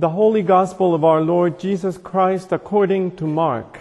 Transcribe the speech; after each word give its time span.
The 0.00 0.08
Holy 0.08 0.40
Gospel 0.40 0.94
of 0.94 1.04
our 1.04 1.20
Lord 1.20 1.60
Jesus 1.60 1.98
Christ 1.98 2.52
according 2.52 3.16
to 3.16 3.26
Mark. 3.26 3.80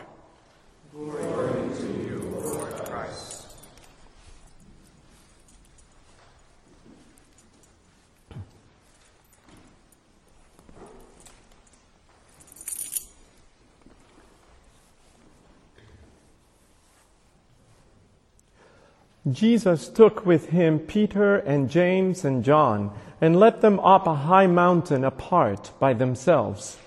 Jesus 19.34 19.90
took 19.90 20.26
with 20.26 20.50
him 20.50 20.80
Peter 20.80 21.38
and 21.38 21.70
James 21.70 22.24
and 22.24 22.44
John 22.44 22.92
and 23.22 23.40
led 23.40 23.62
them 23.62 23.80
up 23.82 24.08
a 24.08 24.16
high 24.16 24.48
mountain 24.48 25.04
apart 25.04 25.72
by 25.80 25.94
themselves. 25.94 26.78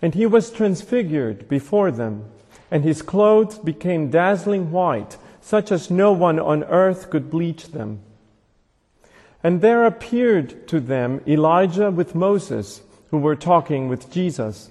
And 0.00 0.14
he 0.14 0.26
was 0.26 0.50
transfigured 0.50 1.48
before 1.48 1.90
them, 1.90 2.30
and 2.70 2.84
his 2.84 3.02
clothes 3.02 3.58
became 3.58 4.10
dazzling 4.10 4.70
white, 4.70 5.16
such 5.40 5.70
as 5.70 5.90
no 5.90 6.12
one 6.12 6.38
on 6.38 6.64
earth 6.64 7.10
could 7.10 7.30
bleach 7.30 7.72
them. 7.72 8.00
And 9.42 9.60
there 9.60 9.84
appeared 9.84 10.66
to 10.68 10.80
them 10.80 11.20
Elijah 11.26 11.90
with 11.90 12.14
Moses, 12.14 12.82
who 13.10 13.18
were 13.18 13.36
talking 13.36 13.88
with 13.88 14.10
Jesus. 14.10 14.70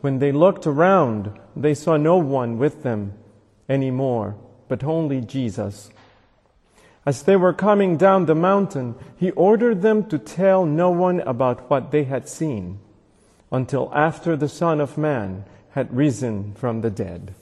when 0.00 0.18
they 0.18 0.32
looked 0.32 0.66
around, 0.66 1.32
they 1.56 1.74
saw 1.74 1.96
no 1.96 2.18
one 2.18 2.58
with 2.58 2.82
them 2.82 3.14
anymore, 3.68 4.36
but 4.68 4.84
only 4.84 5.20
Jesus. 5.20 5.90
As 7.04 7.22
they 7.22 7.36
were 7.36 7.52
coming 7.52 7.96
down 7.96 8.26
the 8.26 8.34
mountain, 8.34 8.94
he 9.16 9.30
ordered 9.32 9.82
them 9.82 10.04
to 10.08 10.18
tell 10.18 10.66
no 10.66 10.90
one 10.90 11.20
about 11.20 11.70
what 11.70 11.90
they 11.90 12.04
had 12.04 12.28
seen 12.28 12.80
until 13.50 13.90
after 13.94 14.36
the 14.36 14.48
Son 14.48 14.80
of 14.80 14.98
Man 14.98 15.44
had 15.70 15.96
risen 15.96 16.54
from 16.54 16.82
the 16.82 16.90
dead. 16.90 17.34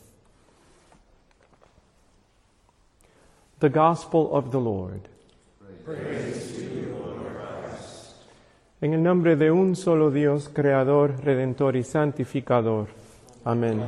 The 3.58 3.68
Gospel 3.68 4.34
of 4.34 4.52
the 4.52 4.60
Lord. 4.60 5.08
Praise 5.84 6.56
En 8.82 8.92
el 8.92 9.02
nombre 9.02 9.36
de 9.36 9.50
un 9.50 9.74
solo 9.74 10.10
Dios, 10.10 10.50
Creador, 10.50 11.24
Redentor 11.24 11.76
y 11.76 11.82
Santificador. 11.82 12.88
Amén. 13.42 13.82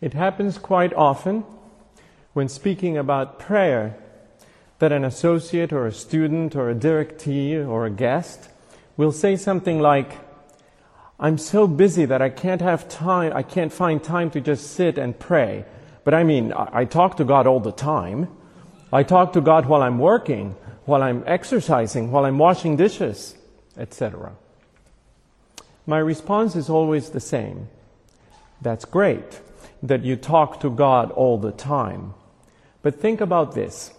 It 0.00 0.14
happens 0.14 0.58
quite 0.58 0.92
often 0.94 1.44
when 2.32 2.48
speaking 2.48 2.96
about 2.96 3.38
prayer 3.38 3.96
that 4.80 4.90
an 4.90 5.04
associate 5.04 5.72
or 5.72 5.86
a 5.86 5.92
student 5.92 6.56
or 6.56 6.70
a 6.70 6.74
directee 6.74 7.54
or 7.64 7.86
a 7.86 7.90
guest 7.90 8.48
will 8.96 9.12
say 9.12 9.36
something 9.36 9.80
like, 9.80 10.16
I'm 11.20 11.36
so 11.36 11.66
busy 11.66 12.04
that 12.04 12.22
I 12.22 12.28
can't 12.28 12.60
have 12.60 12.88
time, 12.88 13.32
I 13.34 13.42
can't 13.42 13.72
find 13.72 14.02
time 14.02 14.30
to 14.30 14.40
just 14.40 14.72
sit 14.72 14.98
and 14.98 15.18
pray. 15.18 15.64
But 16.04 16.14
I 16.14 16.22
mean, 16.22 16.52
I, 16.56 16.84
talk 16.84 17.16
to 17.16 17.24
God 17.24 17.46
all 17.46 17.60
the 17.60 17.72
time. 17.72 18.28
I 18.92 19.02
talk 19.02 19.32
to 19.32 19.40
God 19.40 19.66
while 19.66 19.82
I'm 19.82 19.98
working, 19.98 20.54
while 20.84 21.02
I'm 21.02 21.24
exercising, 21.26 22.12
while 22.12 22.24
I'm 22.24 22.38
washing 22.38 22.76
dishes, 22.76 23.36
etc. 23.76 24.32
My 25.86 25.98
response 25.98 26.54
is 26.54 26.70
always 26.70 27.10
the 27.10 27.20
same. 27.20 27.68
That's 28.62 28.84
great 28.84 29.40
that 29.82 30.04
you 30.04 30.16
talk 30.16 30.60
to 30.60 30.70
God 30.70 31.10
all 31.10 31.36
the 31.36 31.52
time. 31.52 32.14
But 32.82 33.00
think 33.00 33.20
about 33.20 33.54
this. 33.54 33.92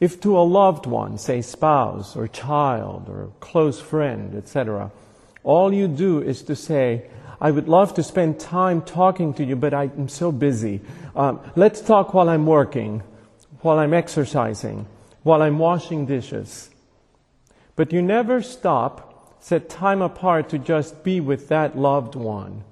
If 0.00 0.20
to 0.22 0.36
a 0.36 0.42
loved 0.42 0.86
one, 0.86 1.16
say 1.16 1.42
spouse 1.42 2.16
or 2.16 2.26
child 2.26 3.08
or 3.08 3.30
close 3.38 3.80
friend, 3.80 4.34
etc., 4.34 4.90
all 5.44 5.72
you 5.72 5.88
do 5.88 6.22
is 6.22 6.42
to 6.42 6.56
say, 6.56 7.06
I 7.40 7.50
would 7.50 7.68
love 7.68 7.94
to 7.94 8.02
spend 8.02 8.38
time 8.38 8.82
talking 8.82 9.34
to 9.34 9.44
you, 9.44 9.56
but 9.56 9.74
I'm 9.74 10.08
so 10.08 10.30
busy. 10.30 10.80
Um, 11.16 11.40
let's 11.56 11.80
talk 11.80 12.14
while 12.14 12.28
I'm 12.28 12.46
working, 12.46 13.02
while 13.62 13.78
I'm 13.78 13.92
exercising, 13.92 14.86
while 15.24 15.42
I'm 15.42 15.58
washing 15.58 16.06
dishes. 16.06 16.70
But 17.74 17.92
you 17.92 18.00
never 18.00 18.42
stop, 18.42 19.42
set 19.42 19.68
time 19.68 20.02
apart 20.02 20.50
to 20.50 20.58
just 20.58 21.02
be 21.02 21.20
with 21.20 21.48
that 21.48 21.76
loved 21.76 22.14
one. 22.14 22.62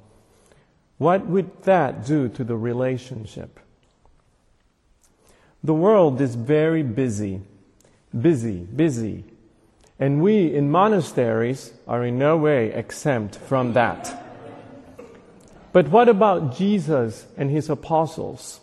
What 0.98 1.26
would 1.26 1.62
that 1.62 2.04
do 2.04 2.28
to 2.28 2.44
the 2.44 2.56
relationship? 2.56 3.58
The 5.64 5.74
world 5.74 6.20
is 6.20 6.34
very 6.36 6.82
busy, 6.82 7.42
busy, 8.18 8.58
busy. 8.58 9.24
And 10.00 10.22
we 10.22 10.54
in 10.54 10.70
monasteries 10.70 11.74
are 11.86 12.02
in 12.02 12.18
no 12.18 12.38
way 12.38 12.72
exempt 12.72 13.36
from 13.36 13.74
that. 13.74 14.16
But 15.72 15.88
what 15.88 16.08
about 16.08 16.56
Jesus 16.56 17.26
and 17.36 17.50
his 17.50 17.68
apostles? 17.68 18.60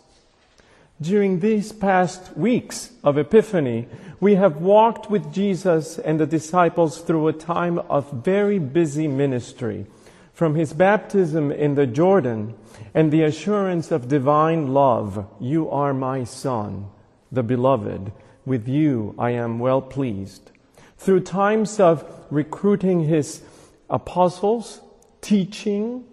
During 1.00 1.38
these 1.38 1.70
past 1.70 2.36
weeks 2.36 2.90
of 3.04 3.16
Epiphany, 3.16 3.86
we 4.18 4.34
have 4.34 4.56
walked 4.56 5.08
with 5.08 5.32
Jesus 5.32 5.96
and 5.96 6.18
the 6.18 6.26
disciples 6.26 7.02
through 7.02 7.28
a 7.28 7.32
time 7.32 7.78
of 7.78 8.12
very 8.12 8.58
busy 8.58 9.06
ministry, 9.06 9.86
from 10.34 10.56
his 10.56 10.72
baptism 10.72 11.52
in 11.52 11.76
the 11.76 11.86
Jordan 11.86 12.54
and 12.94 13.12
the 13.12 13.22
assurance 13.22 13.92
of 13.92 14.08
divine 14.08 14.74
love, 14.74 15.24
you 15.38 15.70
are 15.70 15.94
my 15.94 16.24
son, 16.24 16.88
the 17.30 17.44
beloved, 17.44 18.10
with 18.44 18.66
you 18.66 19.14
I 19.16 19.30
am 19.30 19.60
well 19.60 19.80
pleased 19.80 20.50
through 20.98 21.20
times 21.20 21.80
of 21.80 22.04
recruiting 22.30 23.04
his 23.04 23.42
apostles, 23.88 24.80
teaching, 25.20 26.04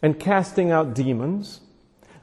and 0.00 0.20
casting 0.20 0.70
out 0.70 0.94
demons. 0.94 1.60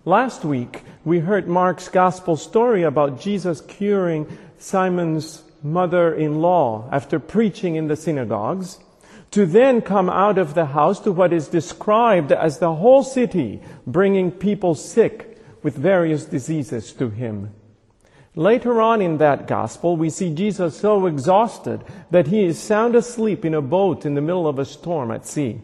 Last 0.06 0.46
week, 0.46 0.84
we 1.04 1.20
heard 1.20 1.48
Mark's 1.48 1.90
gospel 1.90 2.38
story 2.38 2.84
about 2.84 3.20
Jesus 3.20 3.62
curing 3.62 4.38
Simon's 4.58 5.44
mother 5.64 6.14
in 6.14 6.42
law 6.42 6.88
after 6.92 7.20
preaching 7.20 7.76
in 7.76 7.88
the 7.88 7.96
synagogues, 7.96 8.80
to 9.32 9.46
then 9.46 9.82
come 9.82 10.10
out 10.10 10.38
of 10.38 10.54
the 10.54 10.66
house 10.66 11.00
to 11.00 11.12
what 11.12 11.32
is 11.32 11.48
described 11.48 12.32
as 12.32 12.60
the 12.60 12.76
whole 12.76 13.04
city, 13.04 13.62
bringing 13.88 14.32
people 14.32 14.76
sick 14.76 15.38
with 15.64 15.76
various 15.76 16.26
diseases 16.26 16.92
to 16.94 17.10
him. 17.10 17.54
Later 18.36 18.82
on 18.82 19.02
in 19.02 19.18
that 19.18 19.48
gospel, 19.48 19.98
we 19.98 20.10
see 20.10 20.34
Jesus 20.34 20.78
so 20.78 21.06
exhausted 21.06 21.84
that 22.12 22.28
he 22.28 22.46
is 22.46 22.58
sound 22.58 22.96
asleep 22.96 23.44
in 23.44 23.54
a 23.54 23.62
boat 23.62 24.06
in 24.06 24.16
the 24.16 24.22
middle 24.22 24.48
of 24.48 24.58
a 24.58 24.66
storm 24.66 25.12
at 25.12 25.28
sea. 25.28 25.62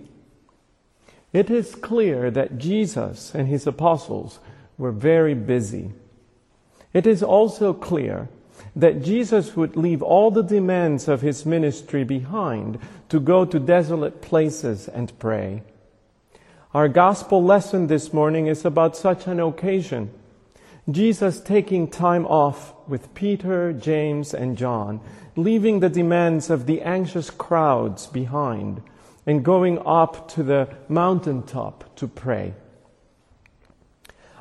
It 1.31 1.50
is 1.50 1.75
clear 1.75 2.29
that 2.31 2.57
Jesus 2.57 3.34
and 3.34 3.47
his 3.47 3.67
apostles 3.67 4.40
were 4.78 4.91
very 4.91 5.34
busy. 5.34 5.91
It 6.93 7.08
is 7.08 7.23
also 7.23 7.73
clear 7.73 8.28
that 8.75 9.03
Jesus 9.03 9.55
would 9.55 9.78
leave 9.78 10.02
all 10.02 10.29
the 10.29 10.43
demands 10.43 11.08
of 11.08 11.22
his 11.22 11.46
ministry 11.46 12.03
behind 12.03 12.79
to 13.09 13.19
go 13.19 13.46
to 13.46 13.59
desolate 13.59 14.22
places 14.22 14.87
and 14.87 15.17
pray. 15.19 15.64
Our 16.73 16.87
gospel 16.87 17.43
lesson 17.43 17.87
this 17.87 18.11
morning 18.11 18.47
is 18.47 18.66
about 18.66 18.97
such 18.97 19.25
an 19.25 19.40
occasion. 19.40 20.11
Jesus 20.89 21.41
taking 21.41 21.89
time 21.89 22.25
off 22.25 22.73
with 22.87 23.13
Peter, 23.13 23.73
James, 23.73 24.34
and 24.34 24.57
John, 24.57 25.01
leaving 25.35 25.81
the 25.81 25.89
demands 25.89 26.49
of 26.49 26.66
the 26.66 26.81
anxious 26.81 27.29
crowds 27.29 28.07
behind, 28.07 28.81
and 29.25 29.43
going 29.43 29.79
up 29.85 30.29
to 30.29 30.43
the 30.43 30.69
mountaintop 30.87 31.93
to 31.97 32.07
pray. 32.07 32.53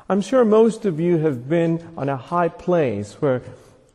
I'm 0.07 0.21
sure 0.21 0.45
most 0.45 0.85
of 0.85 1.01
you 1.01 1.17
have 1.17 1.49
been 1.49 1.85
on 1.97 2.07
a 2.07 2.15
high 2.15 2.47
place 2.47 3.15
where 3.15 3.41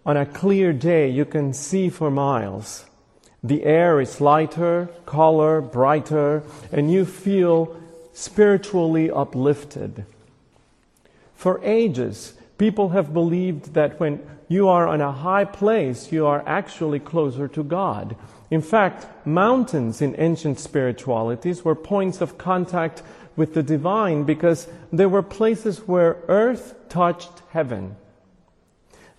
on 0.04 0.18
a 0.18 0.26
clear 0.26 0.74
day 0.74 1.08
you 1.08 1.24
can 1.24 1.54
see 1.54 1.88
for 1.88 2.10
miles. 2.10 2.84
The 3.42 3.64
air 3.64 3.98
is 3.98 4.20
lighter, 4.20 4.90
color, 5.06 5.62
brighter, 5.62 6.42
and 6.70 6.92
you 6.92 7.06
feel 7.06 7.80
spiritually 8.12 9.10
uplifted. 9.10 10.04
For 11.34 11.58
ages, 11.64 12.34
people 12.58 12.90
have 12.90 13.12
believed 13.12 13.74
that 13.74 13.98
when 13.98 14.20
you 14.48 14.68
are 14.68 14.86
on 14.86 15.00
a 15.00 15.12
high 15.12 15.44
place, 15.44 16.12
you 16.12 16.26
are 16.26 16.42
actually 16.46 17.00
closer 17.00 17.48
to 17.48 17.64
God. 17.64 18.16
In 18.50 18.60
fact, 18.60 19.06
mountains 19.26 20.02
in 20.02 20.14
ancient 20.18 20.58
spiritualities 20.58 21.64
were 21.64 21.74
points 21.74 22.20
of 22.20 22.36
contact 22.36 23.02
with 23.34 23.54
the 23.54 23.62
divine 23.62 24.24
because 24.24 24.68
they 24.92 25.06
were 25.06 25.22
places 25.22 25.88
where 25.88 26.18
earth 26.28 26.74
touched 26.88 27.42
heaven. 27.50 27.96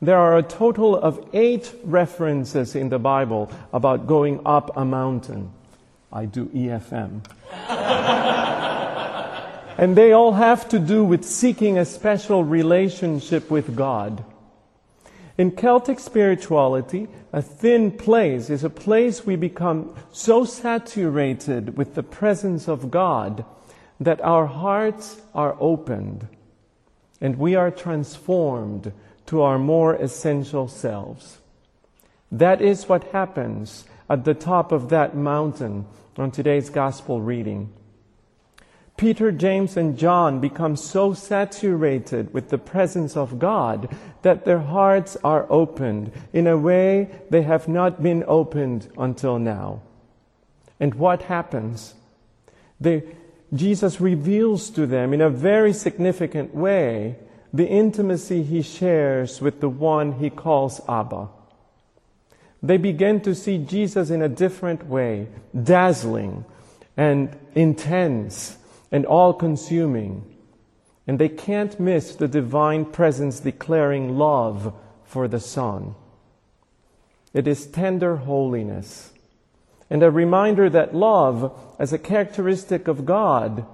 There 0.01 0.19
are 0.19 0.37
a 0.37 0.43
total 0.43 0.95
of 0.95 1.27
eight 1.33 1.73
references 1.83 2.75
in 2.75 2.89
the 2.89 2.99
Bible 2.99 3.49
about 3.71 4.05
going 4.05 4.41
up 4.45 4.75
a 4.77 4.85
mountain. 4.85 5.51
I 6.11 6.25
do 6.25 6.45
EFM. 6.47 7.23
and 9.77 9.95
they 9.95 10.11
all 10.11 10.33
have 10.33 10.69
to 10.69 10.79
do 10.79 11.03
with 11.03 11.25
seeking 11.25 11.77
a 11.77 11.85
special 11.85 12.43
relationship 12.43 13.49
with 13.49 13.75
God. 13.75 14.23
In 15.37 15.51
Celtic 15.51 15.99
spirituality, 15.99 17.07
a 17.31 17.41
thin 17.41 17.91
place 17.91 18.51
is 18.51 18.63
a 18.63 18.69
place 18.69 19.25
we 19.25 19.35
become 19.35 19.95
so 20.11 20.45
saturated 20.45 21.75
with 21.75 21.95
the 21.95 22.03
presence 22.03 22.67
of 22.67 22.91
God 22.91 23.43
that 23.99 24.21
our 24.21 24.45
hearts 24.45 25.19
are 25.33 25.57
opened 25.59 26.27
and 27.19 27.37
we 27.37 27.55
are 27.55 27.71
transformed 27.71 28.91
to 29.25 29.41
our 29.41 29.57
more 29.57 29.95
essential 29.95 30.67
selves. 30.67 31.39
That 32.31 32.61
is 32.61 32.89
what 32.89 33.05
happens 33.05 33.85
at 34.09 34.25
the 34.25 34.33
top 34.33 34.71
of 34.71 34.89
that 34.89 35.15
mountain 35.15 35.85
on 36.17 36.31
today's 36.31 36.69
gospel 36.69 37.21
reading. 37.21 37.71
Peter, 38.95 39.31
James, 39.31 39.75
and 39.75 39.97
John 39.97 40.39
become 40.39 40.75
so 40.75 41.13
saturated 41.13 42.33
with 42.33 42.49
the 42.49 42.57
presence 42.57 43.17
of 43.17 43.39
God 43.39 43.93
that 44.21 44.45
their 44.45 44.59
hearts 44.59 45.17
are 45.23 45.47
opened 45.49 46.11
in 46.31 46.45
a 46.47 46.57
way 46.57 47.09
they 47.29 47.41
have 47.41 47.67
not 47.67 48.03
been 48.03 48.23
opened 48.27 48.87
until 48.97 49.39
now. 49.39 49.81
And 50.79 50.93
what 50.95 51.23
happens? 51.23 51.95
They, 52.79 53.03
Jesus 53.53 53.99
reveals 53.99 54.69
to 54.71 54.85
them 54.85 55.13
in 55.13 55.21
a 55.21 55.29
very 55.29 55.73
significant 55.73 56.53
way 56.53 57.17
the 57.51 57.67
intimacy 57.67 58.43
he 58.43 58.61
shares 58.61 59.41
with 59.41 59.59
the 59.59 59.69
one 59.69 60.13
he 60.13 60.29
calls 60.29 60.81
Abba. 60.87 61.29
They 62.61 62.77
begin 62.77 63.21
to 63.21 63.35
see 63.35 63.57
Jesus 63.57 64.09
in 64.09 64.21
a 64.21 64.29
different 64.29 64.87
way, 64.87 65.27
dazzling 65.63 66.45
and 66.95 67.35
intense 67.55 68.57
and 68.93 69.05
all 69.05 69.33
consuming. 69.33 70.23
And 71.05 71.19
they 71.19 71.27
can't 71.27 71.77
miss 71.77 72.15
the 72.15 72.29
divine 72.29 72.85
presence 72.85 73.41
declaring 73.41 74.17
love 74.17 74.73
for 75.03 75.27
the 75.27 75.41
Son. 75.41 75.95
It 77.33 77.45
is 77.45 77.65
tender 77.65 78.15
holiness 78.15 79.09
and 79.89 80.01
a 80.01 80.09
reminder 80.09 80.69
that 80.71 80.95
love, 80.95 81.55
as 81.77 81.93
a 81.93 81.99
characteristic 81.99 82.87
of 82.87 83.05
God, 83.05 83.65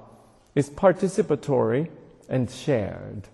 is 0.54 0.69
participatory 0.69 1.89
and 2.27 2.50
shared. 2.50 3.30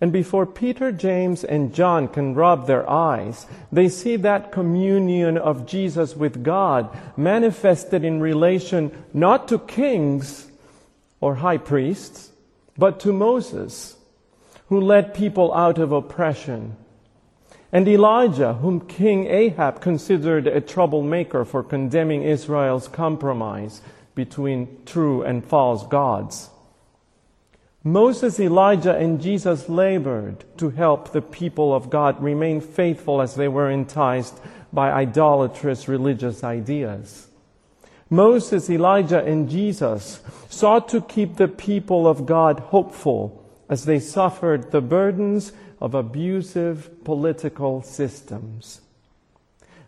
And 0.00 0.12
before 0.12 0.44
Peter, 0.46 0.92
James, 0.92 1.44
and 1.44 1.74
John 1.74 2.08
can 2.08 2.34
rub 2.34 2.66
their 2.66 2.88
eyes, 2.88 3.46
they 3.70 3.88
see 3.88 4.16
that 4.16 4.52
communion 4.52 5.38
of 5.38 5.66
Jesus 5.66 6.16
with 6.16 6.42
God 6.42 6.88
manifested 7.16 8.04
in 8.04 8.20
relation 8.20 8.90
not 9.12 9.48
to 9.48 9.58
kings 9.58 10.50
or 11.20 11.36
high 11.36 11.58
priests, 11.58 12.32
but 12.76 13.00
to 13.00 13.12
Moses, 13.12 13.96
who 14.68 14.80
led 14.80 15.14
people 15.14 15.54
out 15.54 15.78
of 15.78 15.92
oppression, 15.92 16.76
and 17.72 17.88
Elijah, 17.88 18.54
whom 18.54 18.80
King 18.80 19.26
Ahab 19.26 19.80
considered 19.80 20.46
a 20.46 20.60
troublemaker 20.60 21.44
for 21.44 21.62
condemning 21.62 22.22
Israel's 22.22 22.86
compromise 22.86 23.80
between 24.14 24.84
true 24.86 25.22
and 25.22 25.44
false 25.44 25.84
gods. 25.86 26.50
Moses, 27.86 28.40
Elijah, 28.40 28.96
and 28.96 29.20
Jesus 29.20 29.68
labored 29.68 30.42
to 30.56 30.70
help 30.70 31.12
the 31.12 31.20
people 31.20 31.74
of 31.74 31.90
God 31.90 32.22
remain 32.22 32.62
faithful 32.62 33.20
as 33.20 33.34
they 33.34 33.46
were 33.46 33.70
enticed 33.70 34.40
by 34.72 34.90
idolatrous 34.90 35.86
religious 35.86 36.42
ideas. 36.42 37.28
Moses, 38.08 38.70
Elijah, 38.70 39.22
and 39.22 39.50
Jesus 39.50 40.22
sought 40.48 40.88
to 40.88 41.02
keep 41.02 41.36
the 41.36 41.48
people 41.48 42.06
of 42.06 42.24
God 42.24 42.58
hopeful 42.58 43.44
as 43.68 43.84
they 43.84 43.98
suffered 43.98 44.70
the 44.70 44.80
burdens 44.80 45.52
of 45.78 45.94
abusive 45.94 47.04
political 47.04 47.82
systems. 47.82 48.80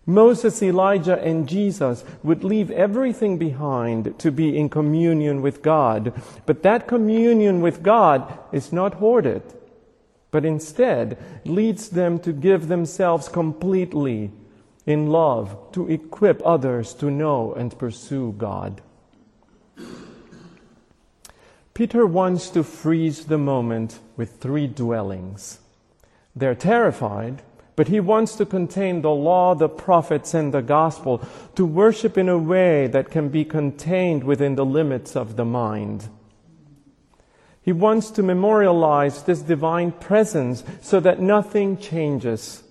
Moses, 0.07 0.63
Elijah, 0.63 1.21
and 1.21 1.49
Jesus 1.49 2.05
would 2.23 2.45
leave 2.45 2.71
everything 2.71 3.39
behind 3.39 4.17
to 4.21 4.31
be 4.31 4.57
in 4.57 4.69
communion 4.69 5.43
with 5.43 5.63
God. 5.63 6.13
But 6.47 6.63
that 6.63 6.87
communion 6.87 7.61
with 7.61 7.83
God 7.83 8.39
is 8.53 8.73
not 8.73 8.95
hoarded, 8.95 9.43
but 10.31 10.45
instead 10.45 11.19
leads 11.45 11.89
them 11.89 12.21
to 12.21 12.33
give 12.33 12.69
themselves 12.69 13.29
completely 13.29 14.31
in 14.87 15.09
love 15.09 15.59
to 15.73 15.91
equip 15.91 16.41
others 16.47 16.95
to 16.95 17.11
know 17.11 17.53
and 17.55 17.77
pursue 17.77 18.33
God. 18.39 18.81
Peter 21.75 22.07
wants 22.07 22.49
to 22.51 22.63
freeze 22.63 23.27
the 23.27 23.37
moment 23.37 23.99
with 24.17 24.41
three 24.41 24.69
dwellings. 24.69 25.59
They're 26.35 26.55
terrified 26.55 27.43
but 27.77 27.89
he 27.89 28.01
wants 28.01 28.35
to 28.37 28.47
contain 28.47 29.03
the 29.03 29.11
law, 29.11 29.55
the 29.55 29.69
prophets, 29.69 30.33
and 30.33 30.53
the 30.53 30.63
gospel, 30.63 31.21
to 31.55 31.67
worship 31.67 32.17
in 32.17 32.29
a 32.29 32.39
way 32.39 32.87
that 32.87 33.11
can 33.11 33.29
be 33.29 33.45
contained 33.45 34.25
within 34.25 34.55
the 34.55 34.65
limits 34.65 35.15
of 35.15 35.37
the 35.37 35.45
mind. 35.45 36.09
He 37.61 37.73
wants 37.73 38.11
to 38.13 38.23
memorialize 38.23 39.25
this 39.25 39.43
divine 39.43 39.93
presence 39.93 40.65
so 40.81 41.01
that 41.01 41.21
nothing 41.21 41.77
changes. 41.77 42.63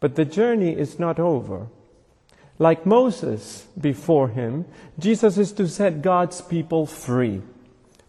But 0.00 0.14
the 0.14 0.24
journey 0.24 0.76
is 0.76 0.98
not 0.98 1.18
over. 1.18 1.66
Like 2.58 2.86
Moses 2.86 3.66
before 3.78 4.28
him, 4.28 4.64
Jesus 4.98 5.36
is 5.38 5.52
to 5.52 5.68
set 5.68 6.02
God's 6.02 6.40
people 6.40 6.86
free. 6.86 7.42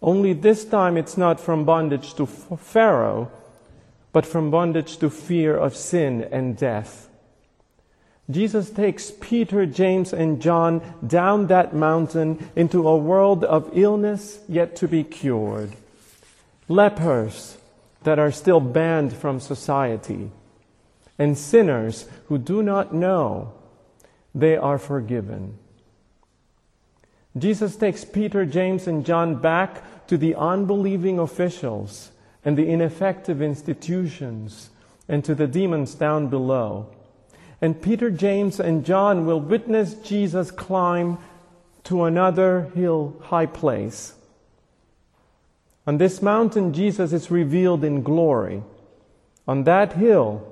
Only 0.01 0.33
this 0.33 0.65
time 0.65 0.97
it's 0.97 1.17
not 1.17 1.39
from 1.39 1.65
bondage 1.65 2.13
to 2.13 2.27
Pharaoh, 2.27 3.31
but 4.15 4.25
from 4.25 4.49
bondage 4.49 4.95
to 4.95 5.09
fear 5.09 5.57
of 5.57 5.75
sin 5.75 6.25
and 6.31 6.55
death. 6.55 7.09
Jesus 8.29 8.69
takes 8.69 9.11
Peter, 9.11 9.65
James, 9.65 10.13
and 10.13 10.41
John 10.41 10.81
down 11.05 11.47
that 11.47 11.75
mountain 11.75 12.49
into 12.55 12.87
a 12.87 12.95
world 12.95 13.43
of 13.43 13.69
illness 13.73 14.39
yet 14.47 14.77
to 14.77 14.87
be 14.87 15.03
cured. 15.03 15.73
Lepers 16.69 17.57
that 18.03 18.17
are 18.17 18.31
still 18.31 18.61
banned 18.61 19.11
from 19.11 19.41
society. 19.41 20.31
And 21.19 21.37
sinners 21.37 22.07
who 22.27 22.37
do 22.37 22.63
not 22.63 22.93
know 22.95 23.51
they 24.33 24.55
are 24.55 24.79
forgiven. 24.79 25.57
Jesus 27.37 27.75
takes 27.75 28.05
Peter, 28.05 28.45
James, 28.45 28.87
and 28.87 29.05
John 29.05 29.35
back 29.35 30.07
to 30.07 30.17
the 30.17 30.35
unbelieving 30.35 31.19
officials 31.19 32.11
and 32.45 32.57
the 32.57 32.69
ineffective 32.69 33.41
institutions 33.41 34.69
and 35.09 35.25
to 35.25 35.35
the 35.35 35.47
demons 35.47 35.95
down 35.95 36.27
below. 36.27 36.87
And 37.59 37.81
Peter, 37.81 38.11
James, 38.11 38.59
and 38.59 38.85
John 38.85 39.25
will 39.25 39.41
witness 39.41 39.95
Jesus 39.95 40.51
climb 40.51 41.17
to 41.85 42.03
another 42.03 42.71
hill 42.75 43.15
high 43.23 43.47
place. 43.47 44.13
On 45.87 45.97
this 45.97 46.21
mountain, 46.21 46.73
Jesus 46.73 47.13
is 47.13 47.31
revealed 47.31 47.83
in 47.83 48.03
glory. 48.03 48.63
On 49.47 49.63
that 49.63 49.93
hill, 49.93 50.47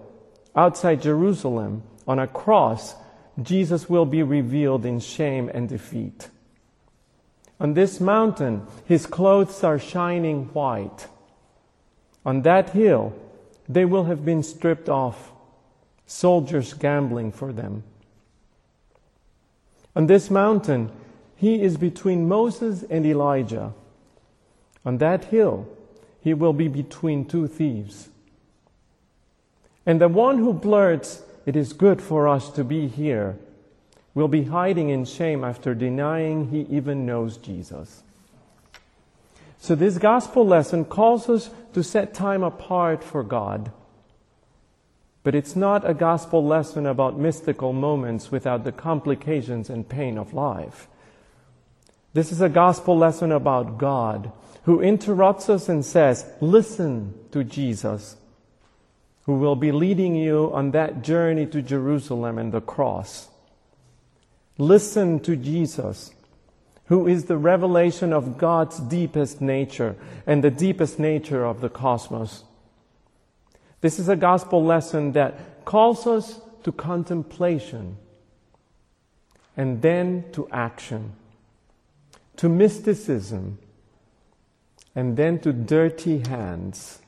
outside 0.55 1.01
Jerusalem, 1.01 1.83
on 2.07 2.19
a 2.19 2.27
cross, 2.27 2.95
Jesus 3.41 3.89
will 3.89 4.05
be 4.05 4.21
revealed 4.21 4.85
in 4.85 4.99
shame 4.99 5.49
and 5.53 5.67
defeat. 5.67 6.29
On 7.59 7.73
this 7.73 7.99
mountain, 7.99 8.67
his 8.85 9.05
clothes 9.05 9.63
are 9.63 9.79
shining 9.79 10.45
white. 10.53 11.07
On 12.25 12.41
that 12.43 12.71
hill, 12.71 13.13
they 13.67 13.85
will 13.85 14.05
have 14.05 14.25
been 14.25 14.43
stripped 14.43 14.89
off, 14.89 15.31
soldiers 16.05 16.73
gambling 16.73 17.31
for 17.31 17.51
them. 17.51 17.83
On 19.95 20.07
this 20.07 20.29
mountain, 20.29 20.91
he 21.35 21.61
is 21.61 21.77
between 21.77 22.27
Moses 22.27 22.83
and 22.89 23.05
Elijah. 23.05 23.73
On 24.85 24.97
that 24.97 25.25
hill, 25.25 25.67
he 26.21 26.33
will 26.33 26.53
be 26.53 26.67
between 26.67 27.25
two 27.25 27.47
thieves. 27.47 28.09
And 29.85 29.99
the 29.99 30.07
one 30.07 30.37
who 30.37 30.53
blurts, 30.53 31.23
It 31.45 31.57
is 31.57 31.73
good 31.73 32.01
for 32.01 32.29
us 32.29 32.49
to 32.51 32.63
be 32.63 32.87
here, 32.87 33.37
will 34.13 34.29
be 34.29 34.45
hiding 34.45 34.89
in 34.89 35.03
shame 35.03 35.43
after 35.43 35.75
denying 35.75 36.49
he 36.49 36.61
even 36.69 37.05
knows 37.05 37.35
Jesus. 37.35 38.03
So 39.63 39.75
this 39.75 39.97
gospel 39.97 40.45
lesson 40.45 40.83
calls 40.83 41.29
us 41.29 41.49
to 41.71 41.85
set 41.85 42.13
time 42.13 42.43
apart 42.43 43.01
for 43.01 43.23
God. 43.23 43.71
But 45.23 45.35
it's 45.35 45.55
not 45.55 45.89
a 45.89 45.93
gospel 45.93 46.45
lesson 46.45 46.85
about 46.85 47.17
mystical 47.17 47.71
moments 47.71 48.29
without 48.29 48.65
the 48.65 48.73
complications 48.73 49.69
and 49.69 49.87
pain 49.87 50.17
of 50.17 50.33
life. 50.33 50.89
This 52.11 52.29
is 52.33 52.41
a 52.41 52.49
gospel 52.49 52.97
lesson 52.97 53.31
about 53.31 53.77
God 53.77 54.33
who 54.63 54.81
interrupts 54.81 55.49
us 55.49 55.69
and 55.69 55.85
says, 55.85 56.29
listen 56.41 57.13
to 57.31 57.45
Jesus, 57.45 58.17
who 59.27 59.35
will 59.35 59.55
be 59.55 59.71
leading 59.71 60.13
you 60.13 60.51
on 60.53 60.71
that 60.71 61.03
journey 61.03 61.45
to 61.45 61.61
Jerusalem 61.61 62.37
and 62.37 62.51
the 62.51 62.59
cross. 62.59 63.29
Listen 64.57 65.21
to 65.21 65.37
Jesus, 65.37 66.13
who 66.85 67.07
is 67.07 67.25
the 67.25 67.37
revelation 67.37 68.11
of 68.11 68.37
God's 68.37 68.79
deepest 68.79 69.41
nature 69.41 69.95
and 70.27 70.43
the 70.43 70.51
deepest 70.51 70.99
nature 70.99 71.45
of 71.45 71.61
the 71.61 71.69
cosmos. 71.69 72.43
This 73.81 73.99
is 73.99 74.09
a 74.09 74.15
gospel 74.15 74.63
lesson 74.63 75.13
that 75.13 75.65
calls 75.65 76.05
us 76.07 76.39
to 76.63 76.71
contemplation 76.71 77.97
and 79.55 79.81
then 79.81 80.25
to 80.33 80.47
action, 80.51 81.13
to 82.37 82.49
mysticism, 82.49 83.59
and 84.95 85.15
then 85.15 85.39
to 85.39 85.53
dirty 85.53 86.19
hands, 86.19 86.99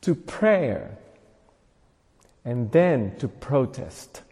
to 0.00 0.14
prayer, 0.14 0.98
and 2.44 2.70
then 2.72 3.16
to 3.18 3.28
protest 3.28 4.22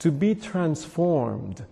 to 0.00 0.10
be 0.10 0.34
transformed, 0.34 1.64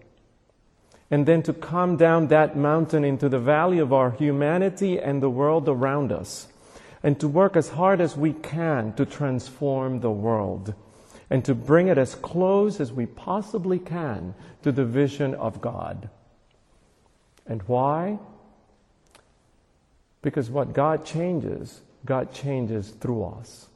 and 1.11 1.27
then 1.27 1.43
to 1.43 1.53
come 1.53 1.97
down 1.97 2.29
that 2.29 2.57
mountain 2.57 3.05
into 3.05 3.29
the 3.29 3.39
valley 3.39 3.79
of 3.79 3.93
our 3.93 4.11
humanity 4.13 4.99
and 4.99 5.23
the 5.23 5.31
world 5.31 5.69
around 5.69 6.13
us, 6.13 6.49
and 7.03 7.19
to 7.19 7.27
work 7.27 7.57
as 7.57 7.71
hard 7.71 8.01
as 8.01 8.17
we 8.17 8.33
can 8.33 8.93
to 8.93 9.05
transform 9.05 10.01
the 10.01 10.11
world, 10.11 10.75
and 11.31 11.45
to 11.45 11.55
bring 11.55 11.89
it 11.89 11.99
as 11.99 12.15
close 12.15 12.81
as 12.81 12.93
we 12.93 13.07
possibly 13.07 13.79
can 13.79 14.35
to 14.63 14.71
the 14.71 14.85
vision 14.85 15.35
of 15.35 15.61
God. 15.61 16.09
And 17.47 17.63
why? 17.63 18.19
Because 20.21 20.51
what 20.51 20.75
God 20.75 21.07
changes, 21.07 21.81
God 22.05 22.33
changes 22.33 22.91
through 22.91 23.25
us. 23.25 23.67